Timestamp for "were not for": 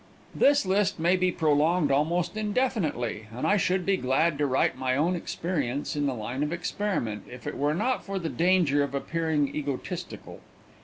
7.55-8.17